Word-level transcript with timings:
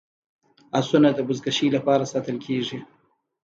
اسونه 0.79 1.09
د 1.13 1.19
بزکشۍ 1.27 1.67
لپاره 1.75 2.09
ساتل 2.11 2.37
کیږي. 2.45 2.79